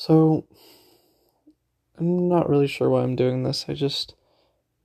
So, 0.00 0.46
I'm 1.98 2.26
not 2.26 2.48
really 2.48 2.66
sure 2.66 2.88
why 2.88 3.02
I'm 3.02 3.16
doing 3.16 3.42
this. 3.42 3.66
I 3.68 3.74
just 3.74 4.14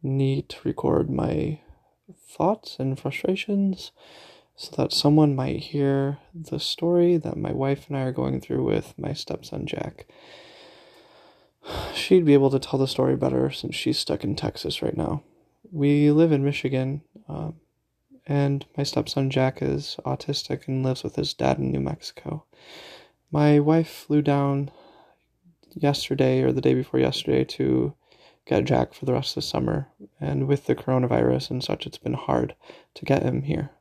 need 0.04 0.50
to 0.50 0.58
record 0.66 1.10
my 1.10 1.62
thoughts 2.28 2.76
and 2.80 3.00
frustrations 3.00 3.94
so 4.58 4.76
that 4.76 4.92
someone 4.92 5.34
might 5.34 5.72
hear 5.72 6.18
the 6.34 6.60
story 6.60 7.16
that 7.16 7.38
my 7.38 7.54
wife 7.54 7.86
and 7.88 7.96
I 7.96 8.02
are 8.02 8.12
going 8.12 8.42
through 8.42 8.66
with 8.66 8.94
my 8.98 9.14
stepson 9.14 9.66
Jack. 9.66 10.06
She'd 11.94 12.26
be 12.26 12.34
able 12.34 12.50
to 12.50 12.60
tell 12.60 12.78
the 12.78 12.86
story 12.86 13.16
better 13.16 13.50
since 13.52 13.74
she's 13.74 13.98
stuck 13.98 14.26
in 14.26 14.36
Texas 14.36 14.82
right 14.82 14.98
now. 14.98 15.24
We 15.72 16.12
live 16.12 16.34
in 16.34 16.44
Michigan, 16.44 17.04
um, 17.30 17.56
and 18.28 18.66
my 18.76 18.84
stepson 18.84 19.30
Jack 19.30 19.62
is 19.62 19.96
autistic 20.06 20.68
and 20.68 20.84
lives 20.84 21.06
with 21.06 21.16
his 21.16 21.34
dad 21.34 21.58
in 21.58 21.72
New 21.72 21.80
Mexico. 21.80 22.44
My 23.32 23.62
wife 23.62 23.88
flew 23.90 24.22
down 24.22 24.72
yesterday 25.76 26.42
or 26.42 26.52
the 26.52 26.62
day 26.62 26.74
before 26.74 27.00
yesterday 27.00 27.44
to 27.44 27.94
get 28.46 28.66
Jack 28.66 28.94
for 28.94 29.06
the 29.06 29.14
rest 29.14 29.32
of 29.32 29.36
the 29.36 29.42
summer, 29.48 29.88
and 30.20 30.48
with 30.48 30.66
the 30.66 30.76
coronavirus 30.76 31.52
and 31.52 31.64
such, 31.64 31.86
it's 31.86 31.98
been 31.98 32.14
hard 32.14 32.56
to 32.94 33.06
get 33.06 33.24
him 33.24 33.44
here. 33.44 33.72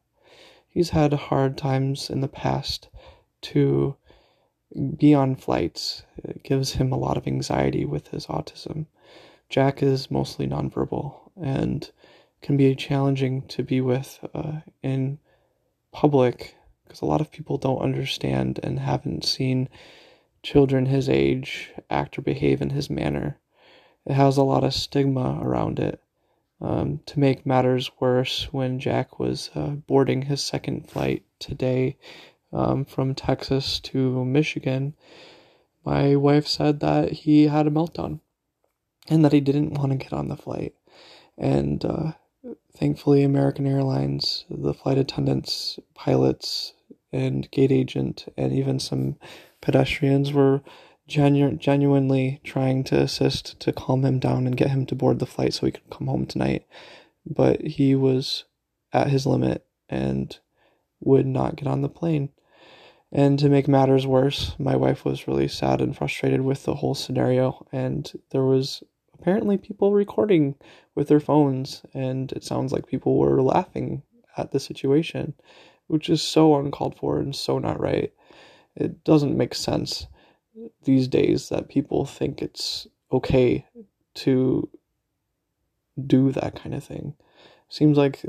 He's 0.69 0.91
had 0.91 1.12
hard 1.12 1.57
times 1.57 2.11
in 2.11 2.20
the 2.20 2.29
past 2.29 2.89
to 3.43 3.97
be 4.97 5.15
on 5.15 5.37
flights. 5.37 6.03
It 6.17 6.43
gives 6.43 6.73
him 6.73 6.93
a 6.93 6.98
lot 6.98 7.17
of 7.17 7.27
anxiety 7.27 7.84
with 7.84 8.09
his 8.09 8.27
autism. 8.27 8.87
Jack 9.48 9.83
is 9.83 10.11
mostly 10.11 10.47
nonverbal 10.47 11.15
and 11.41 11.91
can 12.41 12.56
be 12.56 12.75
challenging 12.75 13.42
to 13.48 13.62
be 13.62 13.81
with 13.81 14.19
uh, 14.34 14.61
in 14.83 15.19
public 15.92 16.56
because 16.84 17.03
a 17.03 17.06
lot 17.06 17.20
of 17.20 17.31
people 17.31 17.56
don't 17.56 17.79
understand 17.81 18.59
and 18.62 18.79
haven't 18.79 19.25
seen 19.25 19.69
children 20.45 20.87
his 20.87 21.09
age 21.09 21.73
act 21.91 22.16
or 22.19 22.23
behave 22.23 22.62
in 22.62 22.70
his 22.70 22.89
manner. 22.89 23.39
It 24.06 24.12
has 24.12 24.37
a 24.37 24.45
lot 24.45 24.62
of 24.62 24.75
stigma 24.75 25.41
around 25.42 25.81
it. 25.81 26.01
Um, 26.61 27.01
to 27.06 27.19
make 27.19 27.45
matters 27.45 27.91
worse, 27.98 28.53
when 28.53 28.78
Jack 28.78 29.19
was 29.19 29.51
uh, 29.55 29.70
boarding 29.70 30.23
his 30.23 30.42
second 30.42 30.89
flight 30.89 31.25
today 31.41 31.97
um, 32.53 32.84
from 32.84 33.14
Texas 33.14 33.81
to 33.81 34.25
Michigan, 34.25 34.95
my 35.84 36.14
wife 36.14 36.47
said 36.47 36.81
that 36.81 37.12
he 37.12 37.48
had 37.48 37.67
a 37.67 37.70
meltdown 37.70 38.20
and 39.08 39.25
that 39.25 39.33
he 39.33 39.41
didn't 39.41 39.75
want 39.75 39.92
to 39.92 39.98
get 39.98 40.12
on 40.12 40.29
the 40.29 40.36
flight. 40.36 40.75
And 41.36 41.84
uh, 41.84 42.12
thankfully, 42.77 43.23
American 43.23 43.67
Airlines, 43.67 44.45
the 44.48 44.75
flight 44.75 44.98
attendants, 44.98 45.79
pilots, 45.95 46.75
and 47.12 47.51
gate 47.51 47.73
agent, 47.73 48.27
and 48.36 48.53
even 48.53 48.79
some 48.79 49.17
pedestrians 49.65 50.31
were 50.31 50.61
genu- 51.09 51.57
genuinely 51.57 52.41
trying 52.45 52.84
to 52.84 53.01
assist 53.01 53.59
to 53.61 53.73
calm 53.73 54.05
him 54.05 54.19
down 54.19 54.47
and 54.47 54.57
get 54.57 54.70
him 54.70 54.84
to 54.87 54.95
board 54.95 55.19
the 55.19 55.27
flight 55.27 55.55
so 55.55 55.65
he 55.65 55.73
could 55.73 55.91
come 55.91 56.07
home 56.07 56.27
tonight. 56.27 56.67
But 57.27 57.62
he 57.62 57.95
was 57.95 58.45
at 58.92 59.09
his 59.09 59.27
limit 59.27 59.65
and 59.89 60.39
would 61.01 61.27
not 61.27 61.57
get 61.57 61.67
on 61.67 61.81
the 61.81 61.89
plane. 61.89 62.29
And 63.11 63.39
to 63.39 63.48
make 63.48 63.67
matters 63.67 64.07
worse, 64.07 64.55
my 64.59 64.77
wife 64.77 65.05
was 65.05 65.27
really 65.27 65.48
sad 65.48 65.81
and 65.81 65.97
frustrated 65.97 66.42
with 66.42 66.65
the 66.65 66.75
whole 66.75 66.95
scenario, 66.95 67.67
and 67.73 68.12
there 68.31 68.45
was 68.45 68.83
apparently 69.15 69.57
people 69.57 69.92
recording 69.92 70.57
with 70.95 71.09
their 71.09 71.20
phones, 71.20 71.83
and 71.95 72.33
it 72.33 72.45
sounds 72.45 72.73
like 72.73 72.87
people 72.87 73.17
were 73.17 73.41
laughing 73.41 74.03
at 74.37 74.51
the 74.51 74.61
situation, 74.61 75.35
which 75.87 76.11
is 76.11 76.23
so 76.23 76.59
uncalled 76.59 76.97
for 76.97 77.19
and 77.19 77.35
so 77.35 77.59
not 77.59 77.81
right. 77.81 78.12
It 78.77 79.05
doesn't 79.05 79.36
make 79.36 79.55
sense 79.55 80.06
these 80.84 81.08
days 81.08 81.48
that 81.48 81.69
people 81.69 82.05
think 82.05 82.42
it's 82.42 82.86
okay 83.12 83.67
to 84.14 84.69
do 86.06 86.33
that 86.33 86.57
kind 86.57 86.74
of 86.74 86.85
thing. 86.85 87.14
Seems 87.68 87.96
like 87.96 88.24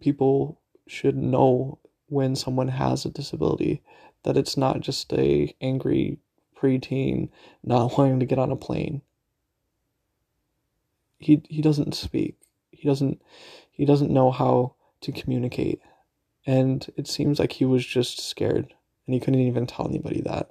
people 0.00 0.60
should 0.86 1.16
know 1.16 1.78
when 2.08 2.36
someone 2.36 2.68
has 2.68 3.04
a 3.04 3.10
disability 3.10 3.82
that 4.22 4.36
it's 4.36 4.56
not 4.56 4.80
just 4.80 5.12
a 5.12 5.54
angry 5.60 6.18
preteen 6.56 7.28
not 7.62 7.96
wanting 7.98 8.20
to 8.20 8.26
get 8.26 8.38
on 8.38 8.50
a 8.50 8.56
plane. 8.56 9.02
He 11.18 11.42
he 11.48 11.62
doesn't 11.62 11.94
speak. 11.94 12.36
He 12.70 12.86
doesn't 12.86 13.22
he 13.70 13.84
doesn't 13.84 14.10
know 14.10 14.30
how 14.30 14.74
to 15.02 15.12
communicate. 15.12 15.80
And 16.46 16.86
it 16.96 17.08
seems 17.08 17.38
like 17.38 17.52
he 17.52 17.64
was 17.64 17.84
just 17.84 18.20
scared 18.20 18.72
and 19.06 19.14
he 19.14 19.20
couldn't 19.20 19.40
even 19.40 19.66
tell 19.66 19.88
anybody 19.88 20.20
that 20.22 20.50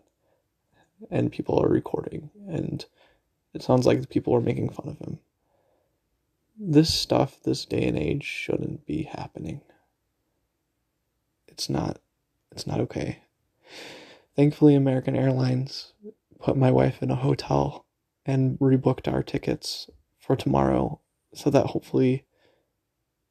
and 1.11 1.31
people 1.31 1.59
are 1.59 1.67
recording, 1.67 2.29
and 2.47 2.85
it 3.53 3.61
sounds 3.61 3.85
like 3.85 4.09
people 4.09 4.33
are 4.35 4.41
making 4.41 4.69
fun 4.69 4.89
of 4.89 4.99
him. 4.99 5.19
This 6.57 6.93
stuff, 6.93 7.38
this 7.43 7.66
day 7.66 7.83
and 7.83 7.97
age, 7.97 8.23
shouldn't 8.23 8.85
be 8.85 9.03
happening. 9.03 9.61
It's 11.47 11.69
not. 11.69 11.99
It's 12.51 12.66
not 12.66 12.79
okay. 12.81 13.19
Thankfully, 14.35 14.75
American 14.75 15.16
Airlines 15.16 15.93
put 16.39 16.57
my 16.57 16.72
wife 16.72 17.01
in 17.01 17.11
a 17.11 17.16
hotel 17.16 17.85
and 18.25 18.57
rebooked 18.59 19.11
our 19.11 19.23
tickets 19.23 19.89
for 20.17 20.35
tomorrow 20.35 20.99
so 21.33 21.49
that 21.49 21.67
hopefully 21.67 22.25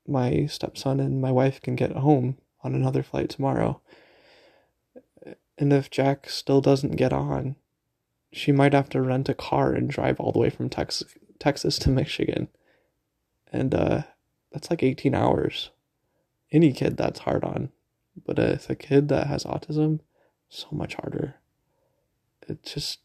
my 0.07 0.47
stepson 0.47 1.01
and 1.01 1.21
my 1.21 1.31
wife 1.31 1.61
can 1.61 1.77
get 1.77 1.93
home 1.93 2.37
on 2.63 2.75
another 2.75 3.03
flight 3.03 3.31
tomorrow. 3.31 3.81
And 5.59 5.73
if 5.73 5.91
Jack 5.91 6.29
still 6.29 6.61
doesn't 6.61 6.97
get 6.97 7.13
on, 7.13 7.57
she 8.33 8.51
might 8.51 8.73
have 8.73 8.89
to 8.91 9.01
rent 9.03 9.29
a 9.29 9.35
car 9.35 9.73
and 9.73 9.89
drive 9.89 10.19
all 10.19 10.33
the 10.33 10.39
way 10.39 10.51
from 10.51 10.69
Texas 10.69 11.15
Texas 11.39 11.79
to 11.81 11.91
Michigan. 11.91 12.49
And 13.53 13.75
uh 13.75 14.03
that's 14.53 14.71
like 14.71 14.83
18 14.83 15.15
hours. 15.15 15.71
Any 16.53 16.73
kid 16.73 16.97
that's 16.97 17.21
hard 17.21 17.45
on. 17.45 17.71
But 18.25 18.39
if 18.39 18.71
a 18.71 18.77
kid 18.77 19.09
that 19.09 19.27
has 19.27 19.45
autism, 19.45 20.01
so 20.49 20.69
much 20.71 20.95
harder. 20.95 21.37
It 22.49 22.63
just 22.63 23.01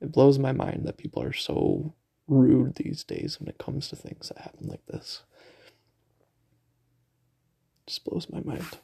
it 0.00 0.12
blows 0.12 0.38
my 0.38 0.52
mind 0.52 0.82
that 0.84 0.98
people 0.98 1.22
are 1.22 1.32
so 1.32 1.94
rude 2.28 2.74
these 2.74 3.04
days 3.04 3.38
when 3.38 3.48
it 3.48 3.58
comes 3.58 3.88
to 3.88 3.96
things 3.96 4.28
that 4.28 4.38
happen 4.38 4.68
like 4.68 4.84
this. 4.86 5.22
Just 7.86 8.04
blows 8.04 8.28
my 8.30 8.40
mind. 8.40 8.78